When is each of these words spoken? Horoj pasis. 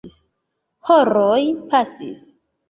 Horoj 0.89 1.43
pasis. 1.75 2.25